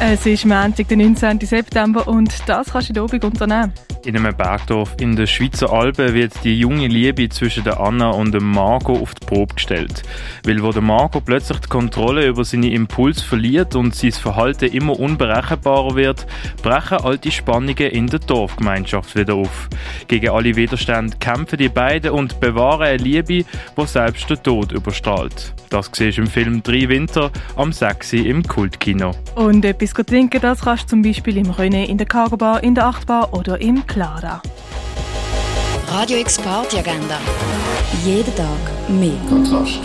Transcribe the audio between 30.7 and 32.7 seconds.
du zum Beispiel im René, in der Cargo Bar,